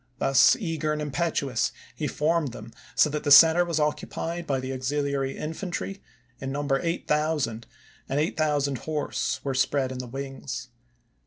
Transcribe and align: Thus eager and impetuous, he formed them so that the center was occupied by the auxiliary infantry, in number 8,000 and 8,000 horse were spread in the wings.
Thus 0.17 0.55
eager 0.59 0.91
and 0.93 0.99
impetuous, 0.99 1.71
he 1.93 2.07
formed 2.07 2.53
them 2.53 2.73
so 2.95 3.07
that 3.11 3.23
the 3.23 3.29
center 3.29 3.63
was 3.63 3.79
occupied 3.79 4.47
by 4.47 4.59
the 4.59 4.73
auxiliary 4.73 5.37
infantry, 5.37 6.01
in 6.39 6.51
number 6.51 6.79
8,000 6.81 7.67
and 8.09 8.19
8,000 8.19 8.79
horse 8.79 9.39
were 9.43 9.53
spread 9.53 9.91
in 9.91 9.99
the 9.99 10.07
wings. 10.07 10.69